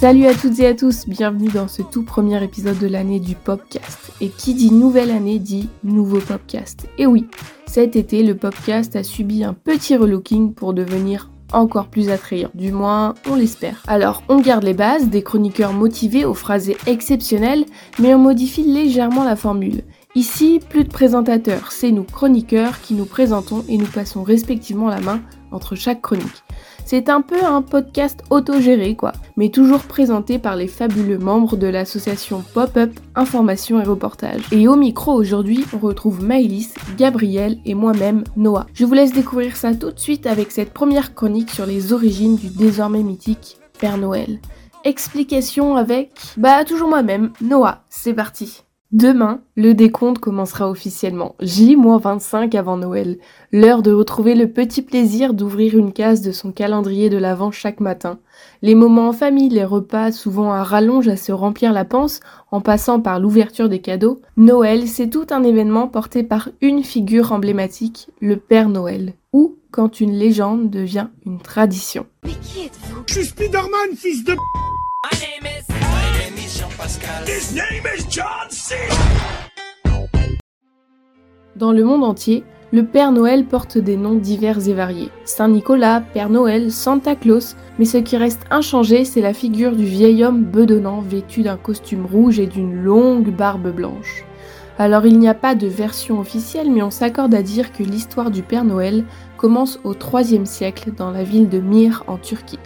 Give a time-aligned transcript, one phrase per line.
[0.00, 3.34] Salut à toutes et à tous, bienvenue dans ce tout premier épisode de l'année du
[3.34, 4.12] Popcast.
[4.20, 6.86] Et qui dit nouvelle année dit nouveau Popcast.
[6.98, 7.26] Et oui,
[7.66, 12.50] cet été, le Popcast a subi un petit relooking pour devenir encore plus attrayant.
[12.54, 13.82] Du moins, on l'espère.
[13.88, 17.64] Alors, on garde les bases, des chroniqueurs motivés aux phrases exceptionnelles,
[17.98, 19.82] mais on modifie légèrement la formule.
[20.14, 25.00] Ici, plus de présentateurs, c'est nous chroniqueurs qui nous présentons et nous passons respectivement la
[25.00, 25.20] main
[25.52, 26.44] entre chaque chronique.
[26.84, 31.66] C'est un peu un podcast autogéré quoi, mais toujours présenté par les fabuleux membres de
[31.66, 34.42] l'association Pop-up Information et Reportage.
[34.52, 38.66] Et au micro aujourd'hui, on retrouve Maëlys, Gabriel et moi-même Noah.
[38.74, 42.36] Je vous laisse découvrir ça tout de suite avec cette première chronique sur les origines
[42.36, 44.40] du désormais mythique Père Noël.
[44.84, 47.82] Explication avec, bah toujours moi-même, Noah.
[47.90, 48.62] C'est parti.
[48.90, 51.34] Demain, le décompte commencera officiellement.
[51.40, 53.18] J-25 avant Noël.
[53.52, 57.80] L'heure de retrouver le petit plaisir d'ouvrir une case de son calendrier de l'Avent chaque
[57.80, 58.18] matin.
[58.62, 62.62] Les moments en famille, les repas, souvent à rallonge à se remplir la panse, en
[62.62, 64.22] passant par l'ouverture des cadeaux.
[64.38, 69.12] Noël, c'est tout un événement porté par une figure emblématique, le Père Noël.
[69.34, 72.06] Ou quand une légende devient une tradition.
[72.24, 74.34] Mais qui êtes-vous Je suis Spider-Man, fils de...
[81.56, 85.10] Dans le monde entier, le Père Noël porte des noms divers et variés.
[85.26, 89.84] Saint Nicolas, Père Noël, Santa Claus, mais ce qui reste inchangé, c'est la figure du
[89.84, 94.24] vieil homme bedonnant vêtu d'un costume rouge et d'une longue barbe blanche.
[94.78, 98.30] Alors il n'y a pas de version officielle, mais on s'accorde à dire que l'histoire
[98.30, 99.04] du Père Noël
[99.36, 102.60] commence au IIIe siècle dans la ville de Myre en Turquie.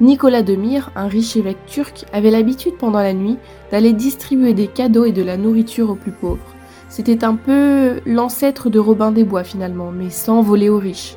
[0.00, 3.38] Nicolas de Myre, un riche évêque turc, avait l'habitude pendant la nuit
[3.70, 6.54] d'aller distribuer des cadeaux et de la nourriture aux plus pauvres.
[6.90, 11.16] C'était un peu l'ancêtre de Robin des Bois finalement, mais sans voler aux riches.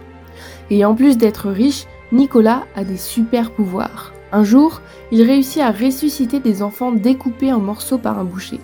[0.69, 4.13] Et en plus d'être riche, Nicolas a des super pouvoirs.
[4.31, 4.81] Un jour,
[5.11, 8.61] il réussit à ressusciter des enfants découpés en morceaux par un boucher.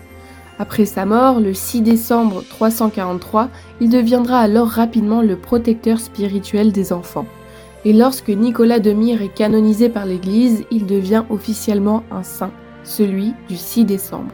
[0.60, 3.50] Après sa mort, le 6 décembre 343,
[3.82, 7.26] il deviendra alors rapidement le protecteur spirituel des enfants.
[7.86, 12.52] Et lorsque Nicolas de Myre est canonisé par l'Église, il devient officiellement un saint,
[12.84, 14.32] celui du 6 décembre.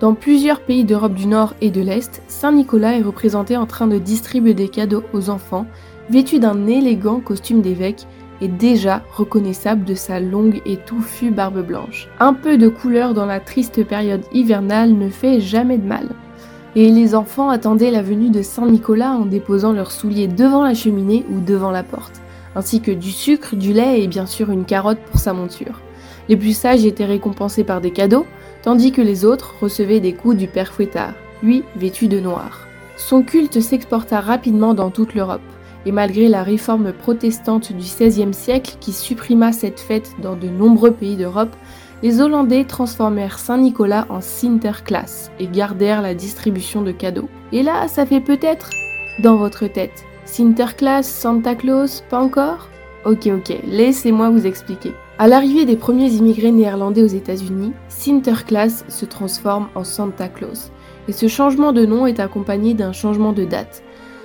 [0.00, 3.86] Dans plusieurs pays d'Europe du Nord et de l'Est, Saint Nicolas est représenté en train
[3.86, 5.66] de distribuer des cadeaux aux enfants,
[6.10, 8.08] vêtu d'un élégant costume d'évêque
[8.40, 12.08] et déjà reconnaissable de sa longue et touffue barbe blanche.
[12.18, 16.08] Un peu de couleur dans la triste période hivernale ne fait jamais de mal.
[16.74, 20.74] Et les enfants attendaient la venue de Saint Nicolas en déposant leurs souliers devant la
[20.74, 22.21] cheminée ou devant la porte,
[22.54, 25.80] ainsi que du sucre, du lait et bien sûr une carotte pour sa monture.
[26.28, 28.26] Les plus sages étaient récompensés par des cadeaux,
[28.62, 32.66] tandis que les autres recevaient des coups du père Fouettard, lui vêtu de noir.
[32.96, 35.40] Son culte s'exporta rapidement dans toute l'Europe,
[35.84, 40.92] et malgré la réforme protestante du XVIe siècle qui supprima cette fête dans de nombreux
[40.92, 41.54] pays d'Europe,
[42.02, 47.28] les Hollandais transformèrent Saint-Nicolas en Sinterklaas et gardèrent la distribution de cadeaux.
[47.52, 48.70] Et là, ça fait peut-être
[49.20, 50.04] dans votre tête.
[50.24, 52.68] Sinterklaas, Santa Claus, pas encore?
[53.04, 54.92] Ok, ok, laissez-moi vous expliquer.
[55.18, 60.70] À l'arrivée des premiers immigrés néerlandais aux États-Unis, Sinterklaas se transforme en Santa Claus.
[61.08, 63.82] Et ce changement de nom est accompagné d'un changement de date.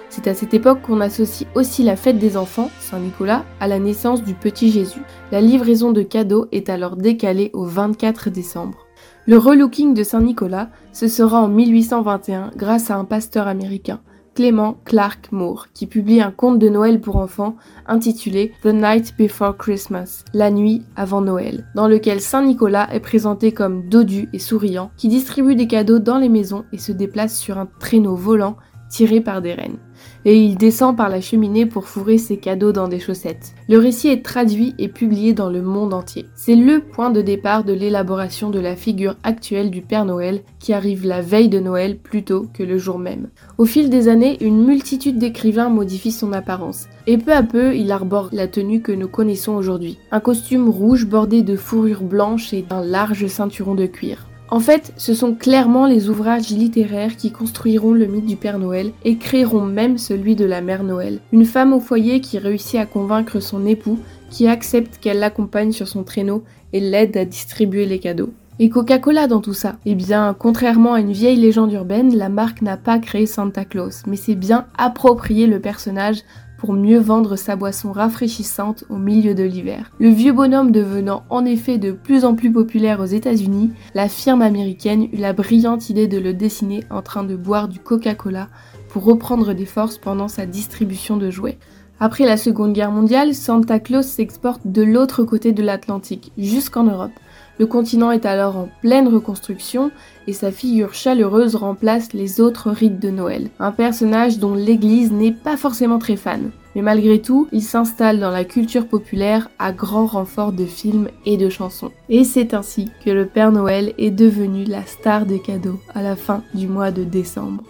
[0.09, 4.23] C'est à cette époque qu'on associe aussi la fête des enfants, Saint-Nicolas, à la naissance
[4.23, 5.01] du petit Jésus.
[5.31, 8.87] La livraison de cadeaux est alors décalée au 24 décembre.
[9.25, 13.99] Le relooking de Saint-Nicolas, ce sera en 1821 grâce à un pasteur américain,
[14.37, 17.55] Clément Clark Moore, qui publie un conte de Noël pour enfants
[17.87, 23.51] intitulé The Night Before Christmas, la nuit avant Noël, dans lequel Saint Nicolas est présenté
[23.51, 27.57] comme dodu et souriant, qui distribue des cadeaux dans les maisons et se déplace sur
[27.57, 28.57] un traîneau volant
[28.91, 29.79] tiré par des rennes.
[30.25, 33.53] Et il descend par la cheminée pour fourrer ses cadeaux dans des chaussettes.
[33.69, 36.25] Le récit est traduit et publié dans le monde entier.
[36.35, 40.73] C'est le point de départ de l'élaboration de la figure actuelle du Père Noël qui
[40.73, 43.29] arrive la veille de Noël plutôt que le jour même.
[43.57, 46.87] Au fil des années, une multitude d'écrivains modifie son apparence.
[47.05, 49.97] Et peu à peu, il arbore la tenue que nous connaissons aujourd'hui.
[50.11, 54.26] Un costume rouge bordé de fourrure blanche et d'un large ceinturon de cuir.
[54.49, 58.91] En fait, ce sont clairement les ouvrages littéraires qui construiront le mythe du Père Noël
[59.03, 62.85] et créeront même celui de la Mère Noël, une femme au foyer qui réussit à
[62.85, 63.99] convaincre son époux,
[64.29, 68.31] qui accepte qu'elle l'accompagne sur son traîneau et l'aide à distribuer les cadeaux.
[68.59, 69.75] Et Coca-Cola dans tout ça?
[69.85, 74.03] Eh bien, contrairement à une vieille légende urbaine, la marque n'a pas créé Santa Claus,
[74.07, 76.23] mais c'est bien approprié le personnage
[76.57, 79.91] pour mieux vendre sa boisson rafraîchissante au milieu de l'hiver.
[79.99, 84.41] Le vieux bonhomme devenant en effet de plus en plus populaire aux États-Unis, la firme
[84.41, 88.49] américaine eut la brillante idée de le dessiner en train de boire du Coca-Cola
[88.89, 91.57] pour reprendre des forces pendant sa distribution de jouets.
[91.99, 97.11] Après la Seconde Guerre mondiale, Santa Claus s'exporte de l'autre côté de l'Atlantique, jusqu'en Europe.
[97.59, 99.89] Le continent est alors en pleine reconstruction
[100.27, 103.49] et sa figure chaleureuse remplace les autres rites de Noël.
[103.59, 106.51] Un personnage dont l'Église n'est pas forcément très fan.
[106.75, 111.37] Mais malgré tout, il s'installe dans la culture populaire à grand renfort de films et
[111.37, 111.91] de chansons.
[112.09, 116.15] Et c'est ainsi que le Père Noël est devenu la star des cadeaux à la
[116.15, 117.63] fin du mois de décembre.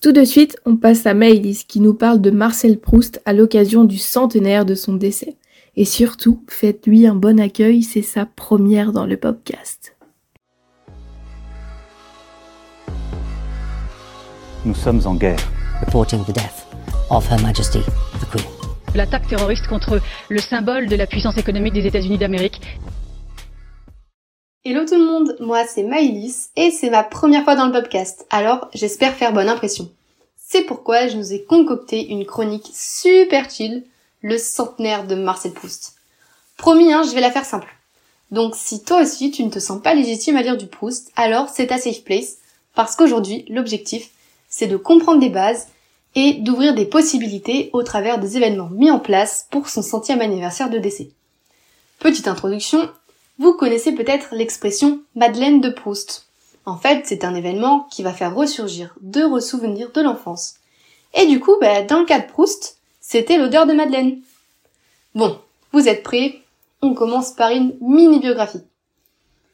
[0.00, 3.84] Tout de suite, on passe à Maëlys qui nous parle de Marcel Proust à l'occasion
[3.84, 5.36] du centenaire de son décès.
[5.74, 9.96] Et surtout, faites-lui un bon accueil, c'est sa première dans le podcast.
[14.66, 15.40] Nous sommes en guerre.
[15.80, 16.66] Reporting the death
[17.08, 18.44] of Her Majesty the Queen.
[18.94, 22.60] L'attaque terroriste contre le symbole de la puissance économique des États-Unis d'Amérique.
[24.66, 28.26] Hello tout le monde, moi c'est Maïlis et c'est ma première fois dans le podcast,
[28.28, 29.88] alors j'espère faire bonne impression.
[30.36, 33.84] C'est pourquoi je nous ai concocté une chronique super chill
[34.22, 35.94] le centenaire de Marcel Proust.
[36.56, 37.68] Promis, hein, je vais la faire simple.
[38.30, 41.48] Donc si toi aussi tu ne te sens pas légitime à lire du Proust, alors
[41.50, 42.38] c'est ta safe place,
[42.74, 44.10] parce qu'aujourd'hui l'objectif
[44.48, 45.68] c'est de comprendre des bases
[46.14, 50.70] et d'ouvrir des possibilités au travers des événements mis en place pour son centième anniversaire
[50.70, 51.10] de décès.
[51.98, 52.90] Petite introduction,
[53.38, 56.26] vous connaissez peut-être l'expression Madeleine de Proust.
[56.64, 60.54] En fait, c'est un événement qui va faire ressurgir d'heureux souvenirs de l'enfance.
[61.14, 62.78] Et du coup, bah, dans le cas de Proust,
[63.12, 64.22] c'était l'odeur de Madeleine.
[65.14, 65.36] Bon,
[65.72, 66.40] vous êtes prêts?
[66.80, 68.62] On commence par une mini-biographie.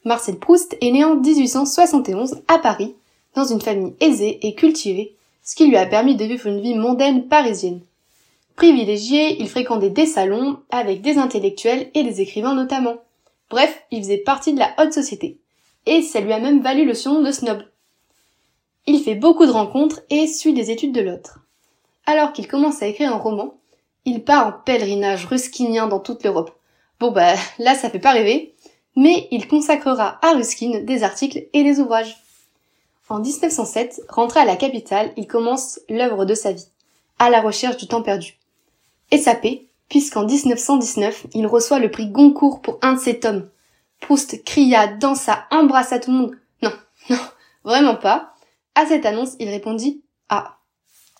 [0.05, 2.95] Marcel Proust est né en 1871 à Paris,
[3.35, 5.13] dans une famille aisée et cultivée,
[5.43, 7.81] ce qui lui a permis de vivre une vie mondaine parisienne.
[8.55, 12.95] Privilégié, il fréquentait des salons avec des intellectuels et des écrivains notamment.
[13.49, 15.37] Bref, il faisait partie de la haute société.
[15.85, 17.61] Et ça lui a même valu le surnom de snob.
[18.87, 21.41] Il fait beaucoup de rencontres et suit des études de l'autre
[22.09, 23.59] alors qu'il commence à écrire un roman,
[24.03, 26.51] il part en pèlerinage ruskinien dans toute l'Europe.
[26.99, 28.55] Bon bah là ça fait pas rêver,
[28.95, 32.17] mais il consacrera à Ruskin des articles et des ouvrages.
[33.09, 36.65] En 1907, rentré à la capitale, il commence l'œuvre de sa vie,
[37.19, 38.39] à la recherche du temps perdu.
[39.11, 43.49] Et sa paix, puisqu'en 1919, il reçoit le prix Goncourt pour un de ses tomes.
[43.99, 46.37] Proust cria, dansa, embrassa tout le monde.
[46.63, 46.73] Non,
[47.11, 47.19] non,
[47.63, 48.33] vraiment pas.
[48.73, 50.58] À cette annonce, il répondit Ah,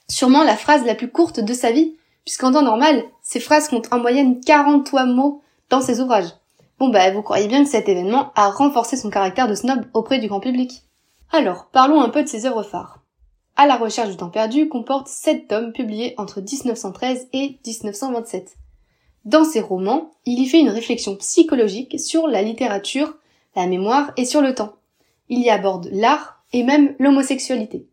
[0.09, 1.95] sûrement la phrase la plus courte de sa vie,
[2.25, 6.33] puisqu'en temps normal, ces phrases comptent en moyenne 43 mots dans ses ouvrages.
[6.79, 10.19] Bon bah vous croyez bien que cet événement a renforcé son caractère de snob auprès
[10.19, 10.83] du grand public.
[11.31, 13.03] Alors, parlons un peu de ses œuvres phares.
[13.55, 18.55] À la recherche du temps perdu comporte 7 tomes publiés entre 1913 et 1927.
[19.25, 23.15] Dans ses romans, il y fait une réflexion psychologique sur la littérature,
[23.55, 24.75] la mémoire et sur le temps.
[25.27, 27.85] Il y aborde l'art et même l'homosexualité.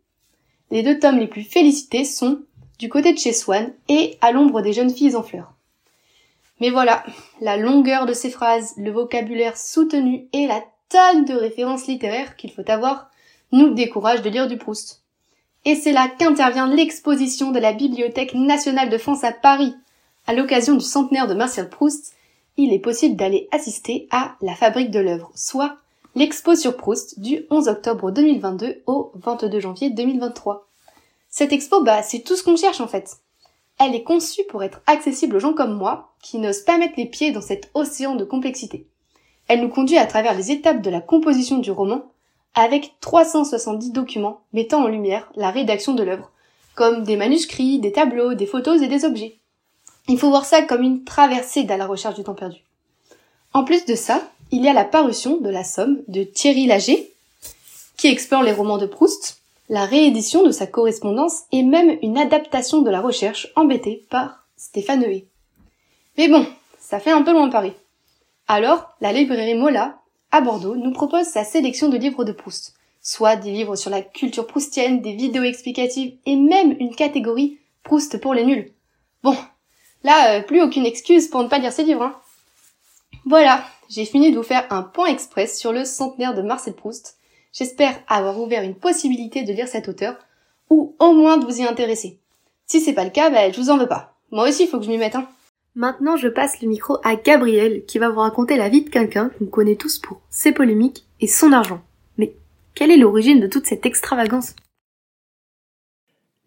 [0.69, 2.41] Les deux tomes les plus félicités sont
[2.79, 5.53] Du côté de chez Swann et À l'ombre des jeunes filles en fleurs.
[6.59, 7.03] Mais voilà,
[7.39, 12.51] la longueur de ces phrases, le vocabulaire soutenu et la tonne de références littéraires qu'il
[12.51, 13.09] faut avoir
[13.51, 15.03] nous découragent de lire du Proust.
[15.65, 19.75] Et c'est là qu'intervient l'exposition de la Bibliothèque nationale de France à Paris.
[20.25, 22.13] À l'occasion du centenaire de Marcel Proust,
[22.57, 25.77] il est possible d'aller assister à la fabrique de l'œuvre, soit
[26.17, 30.67] l'expo sur Proust du 11 octobre 2022 au 22 janvier 2023.
[31.29, 33.17] Cette expo, bah, c'est tout ce qu'on cherche en fait.
[33.77, 37.05] Elle est conçue pour être accessible aux gens comme moi, qui n'osent pas mettre les
[37.05, 38.87] pieds dans cet océan de complexité.
[39.47, 42.01] Elle nous conduit à travers les étapes de la composition du roman,
[42.55, 46.31] avec 370 documents mettant en lumière la rédaction de l'œuvre,
[46.73, 49.37] comme des manuscrits, des tableaux, des photos et des objets.
[50.07, 52.63] Il faut voir ça comme une traversée dans la recherche du temps perdu.
[53.53, 57.11] En plus de ça, il y a la parution de La Somme de Thierry Lager,
[57.97, 62.81] qui explore les romans de Proust, la réédition de sa correspondance et même une adaptation
[62.81, 65.25] de la recherche embêtée par Stéphane Heué.
[66.17, 66.45] Mais bon,
[66.79, 67.73] ça fait un peu loin de Paris.
[68.47, 69.99] Alors, la librairie Mola,
[70.31, 74.01] à Bordeaux, nous propose sa sélection de livres de Proust, soit des livres sur la
[74.01, 78.71] culture proustienne, des vidéos explicatives et même une catégorie Proust pour les nuls.
[79.23, 79.35] Bon,
[80.03, 82.03] là, euh, plus aucune excuse pour ne pas lire ces livres.
[82.03, 82.15] Hein.
[83.25, 87.17] Voilà, j'ai fini de vous faire un point express sur le centenaire de Marcel Proust.
[87.53, 90.15] J'espère avoir ouvert une possibilité de lire cet auteur,
[90.69, 92.19] ou au moins de vous y intéresser.
[92.65, 94.15] Si c'est pas le cas, ben, je vous en veux pas.
[94.31, 95.27] Moi aussi, il faut que je m'y mette, hein.
[95.75, 99.29] Maintenant, je passe le micro à Gabriel, qui va vous raconter la vie de quelqu'un
[99.29, 101.81] qu'on connaît tous pour ses polémiques et son argent.
[102.17, 102.33] Mais
[102.73, 104.55] quelle est l'origine de toute cette extravagance?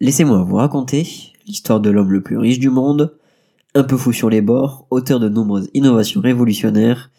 [0.01, 1.07] Laissez-moi vous raconter
[1.45, 3.17] l'histoire de l'homme le plus riche du monde,
[3.73, 7.09] un peu fou sur les bords, auteur de nombreuses innovations révolutionnaires,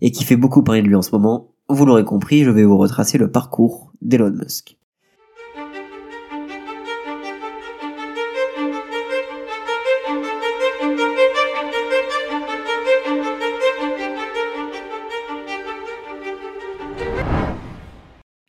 [0.00, 2.64] et qui fait beaucoup parler de lui en ce moment, vous l'aurez compris, je vais
[2.64, 4.78] vous retracer le parcours d'Elon Musk.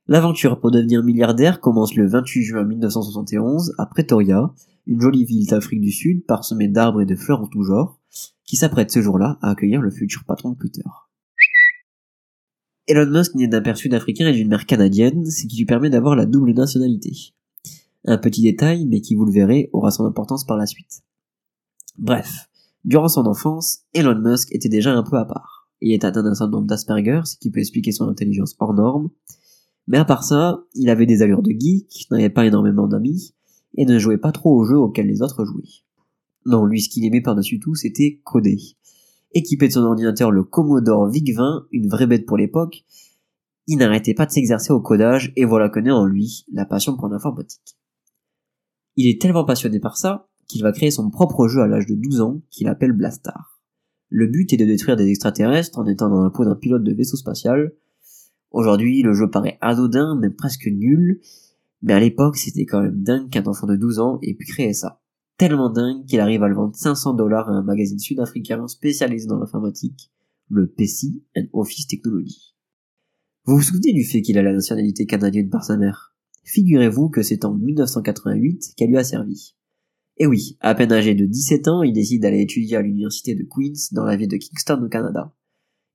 [0.09, 4.53] L'aventure pour devenir milliardaire commence le 28 juin 1971 à Pretoria,
[4.85, 7.99] une jolie ville d'Afrique du Sud parsemée d'arbres et de fleurs en tout genre,
[8.45, 10.83] qui s'apprête ce jour-là à accueillir le futur patron de Twitter.
[12.87, 16.15] Elon Musk naît d'un père sud-africain et d'une mère canadienne, ce qui lui permet d'avoir
[16.15, 17.33] la double nationalité.
[18.05, 21.03] Un petit détail, mais qui vous le verrez, aura son importance par la suite.
[21.97, 22.47] Bref,
[22.85, 25.67] durant son enfance, Elon Musk était déjà un peu à part.
[25.81, 29.09] Il est atteint d'un syndrome d'Asperger, ce qui peut expliquer son intelligence hors norme.
[29.87, 33.33] Mais à part ça, il avait des allures de geek, n'avait pas énormément d'amis,
[33.75, 35.83] et ne jouait pas trop aux jeux auxquels les autres jouaient.
[36.45, 38.57] Non, lui, ce qu'il aimait par-dessus tout, c'était coder.
[39.33, 42.85] Équipé de son ordinateur le Commodore VIC-20, une vraie bête pour l'époque,
[43.67, 46.95] il n'arrêtait pas de s'exercer au codage et voilà que naît en lui la passion
[46.95, 47.77] pour l'informatique.
[48.95, 51.95] Il est tellement passionné par ça qu'il va créer son propre jeu à l'âge de
[51.95, 53.61] 12 ans qu'il appelle Blastar.
[54.09, 56.93] Le but est de détruire des extraterrestres en étant dans la peau d'un pilote de
[56.93, 57.73] vaisseau spatial.
[58.51, 61.19] Aujourd'hui, le jeu paraît anodin, même presque nul,
[61.81, 64.73] mais à l'époque, c'était quand même dingue qu'un enfant de 12 ans ait pu créer
[64.73, 65.01] ça
[65.37, 69.39] tellement dingue qu'il arrive à le vendre 500 dollars à un magazine sud-africain spécialisé dans
[69.39, 70.11] l'informatique,
[70.49, 72.55] le PC and Office Technology.
[73.45, 76.15] Vous vous souvenez du fait qu'il a la nationalité canadienne par sa mère?
[76.43, 79.53] Figurez-vous que c'est en 1988 qu'elle lui a servi.
[80.17, 83.43] Et oui, à peine âgé de 17 ans, il décide d'aller étudier à l'université de
[83.43, 85.33] Queen's dans la ville de Kingston au Canada.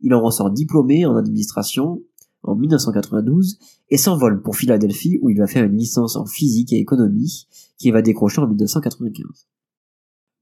[0.00, 2.02] Il en ressort diplômé en administration
[2.42, 3.58] en 1992
[3.90, 7.46] et s'envole pour Philadelphie où il va faire une licence en physique et économie
[7.78, 9.48] qui va décrocher en 1995.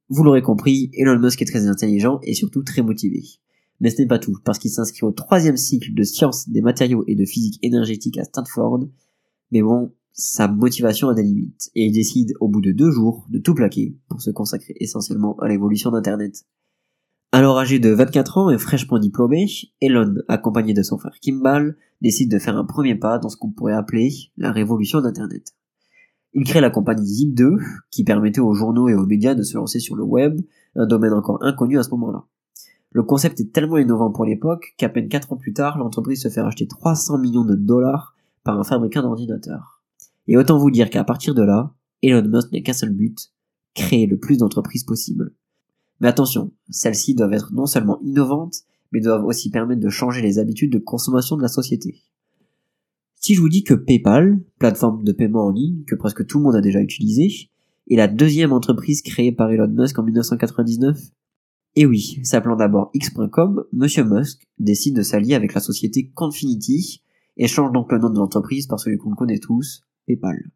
[0.09, 3.23] Vous l'aurez compris, Elon Musk est très intelligent et surtout très motivé.
[3.81, 7.05] Mais ce n'est pas tout, parce qu'il s'inscrit au troisième cycle de sciences des matériaux
[7.07, 8.89] et de physique énergétique à Stanford.
[9.53, 13.27] Mais bon, sa motivation a des limites, et il décide au bout de deux jours
[13.31, 16.45] de tout plaquer pour se consacrer essentiellement à l'évolution d'Internet.
[17.33, 19.47] Alors âgé de 24 ans et fraîchement diplômé,
[19.81, 23.53] Elon, accompagné de son frère Kimball, décide de faire un premier pas dans ce qu'on
[23.53, 25.55] pourrait appeler la révolution d'Internet.
[26.33, 27.57] Il crée la compagnie Zip2,
[27.93, 30.41] qui permettait aux journaux et aux médias de se lancer sur le web,
[30.75, 32.25] un domaine encore inconnu à ce moment-là.
[32.91, 36.29] Le concept est tellement innovant pour l'époque qu'à peine 4 ans plus tard, l'entreprise se
[36.29, 39.85] fait racheter 300 millions de dollars par un fabricant d'ordinateurs.
[40.27, 43.31] Et autant vous dire qu'à partir de là, Elon Musk n'a qu'un seul but,
[43.75, 45.33] créer le plus d'entreprises possible.
[46.01, 50.39] Mais attention, celles-ci doivent être non seulement innovantes, mais doivent aussi permettre de changer les
[50.39, 52.03] habitudes de consommation de la société.
[53.17, 56.45] Si je vous dis que PayPal, plateforme de paiement en ligne que presque tout le
[56.45, 57.51] monde a déjà utilisé,
[57.91, 60.99] est la deuxième entreprise créée par Elon Musk en 1999
[61.77, 67.03] Et oui, s'appelant d'abord X.com, Monsieur Musk décide de s'allier avec la société Confinity
[67.37, 70.51] et change donc le nom de l'entreprise par celui qu'on connaît tous, PayPal.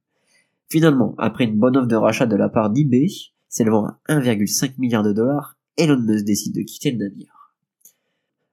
[0.71, 3.09] Finalement, après une bonne offre de rachat de la part d'eBay,
[3.55, 7.55] s'élevant à 1,5 milliard de dollars, Elon Musk décide de quitter le navire.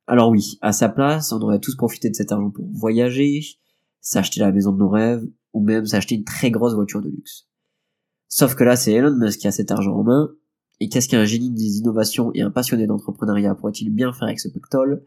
[0.05, 3.41] Alors oui, à sa place, on aurait tous profité de cet argent pour voyager,
[4.00, 7.48] s'acheter la maison de nos rêves, ou même s'acheter une très grosse voiture de luxe.
[8.27, 10.29] Sauf que là, c'est Elon Musk qui a cet argent en main,
[10.79, 14.50] et qu'est-ce qu'un génie des innovations et un passionné d'entrepreneuriat pourrait-il bien faire avec ce
[14.50, 15.03] pactole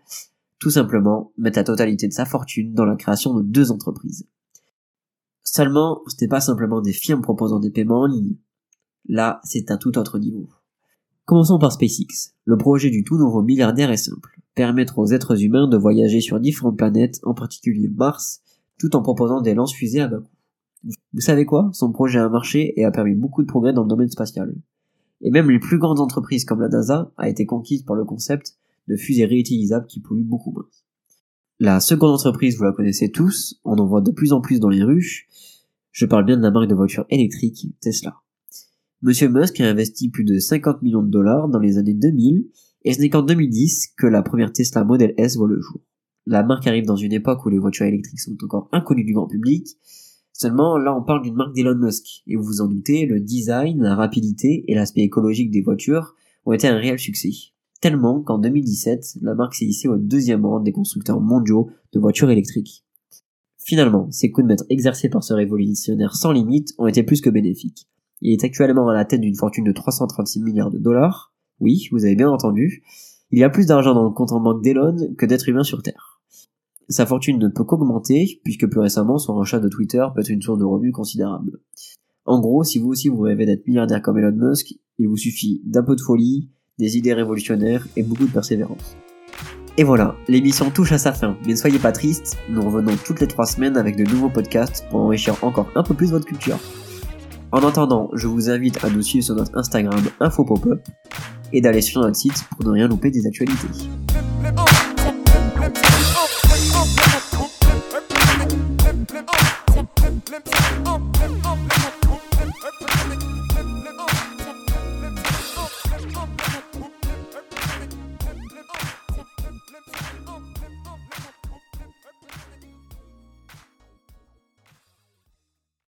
[0.59, 4.27] Tout simplement, mettre la totalité de sa fortune dans la création de deux entreprises.
[5.45, 8.35] Seulement, ce n'est pas simplement des firmes proposant des paiements en ligne.
[9.09, 10.49] Là, c'est un tout autre niveau.
[11.25, 12.35] Commençons par SpaceX.
[12.45, 14.41] Le projet du tout nouveau milliardaire est simple.
[14.55, 18.43] Permettre aux êtres humains de voyager sur différentes planètes, en particulier Mars,
[18.79, 20.31] tout en proposant des lances-fusées à bas coût.
[21.13, 21.71] Vous savez quoi?
[21.73, 24.55] Son projet a marché et a permis beaucoup de progrès dans le domaine spatial.
[25.23, 28.59] Et même les plus grandes entreprises comme la NASA a été conquise par le concept
[28.89, 30.67] de fusées réutilisables qui polluent beaucoup moins.
[31.59, 34.69] La seconde entreprise, vous la connaissez tous, on en voit de plus en plus dans
[34.69, 35.27] les rues.
[35.93, 38.24] Je parle bien de la marque de voiture électrique Tesla.
[39.05, 42.49] Monsieur Musk a investi plus de 50 millions de dollars dans les années 2000
[42.83, 45.81] et ce n'est qu'en 2010 que la première Tesla Model S voit le jour
[46.27, 49.27] la marque arrive dans une époque où les voitures électriques sont encore inconnues du grand
[49.27, 49.69] public.
[50.33, 52.23] Seulement, là, on parle d'une marque d'Elon Musk.
[52.27, 56.15] Et vous vous en doutez, le design, la rapidité et l'aspect écologique des voitures
[56.47, 57.31] ont été un réel succès.
[57.81, 62.31] Tellement qu'en 2017, la marque s'est hissée au deuxième rang des constructeurs mondiaux de voitures
[62.31, 62.85] électriques.
[63.59, 67.31] Finalement, ces coups de maître exercés par ce révolutionnaire sans limite ont été plus que
[67.31, 67.87] bénéfiques.
[68.25, 71.35] Il est actuellement à la tête d'une fortune de 336 milliards de dollars.
[71.61, 72.83] Oui, vous avez bien entendu.
[73.31, 75.83] Il y a plus d'argent dans le compte en banque d'Elon que d'êtres humains sur
[75.83, 76.23] Terre.
[76.88, 80.40] Sa fortune ne peut qu'augmenter, puisque plus récemment, son rachat de Twitter peut être une
[80.40, 81.61] source de revenus considérable.
[82.25, 85.61] En gros, si vous aussi vous rêvez d'être milliardaire comme Elon Musk, il vous suffit
[85.66, 88.97] d'un peu de folie, des idées révolutionnaires et beaucoup de persévérance.
[89.76, 93.21] Et voilà, l'émission touche à sa fin, mais ne soyez pas tristes, nous revenons toutes
[93.21, 96.59] les trois semaines avec de nouveaux podcasts pour enrichir encore un peu plus votre culture.
[97.55, 100.81] En attendant, je vous invite à nous suivre sur notre Instagram InfoPopUp
[101.53, 103.69] et d'aller sur notre site pour ne rien louper des actualités.